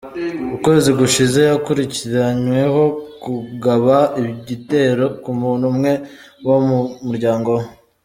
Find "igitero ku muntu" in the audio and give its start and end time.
4.23-5.63